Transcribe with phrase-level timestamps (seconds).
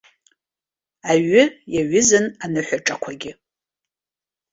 [1.11, 1.43] Аҩы
[1.75, 3.31] иаҩызан аныҳәаҿақәагьы.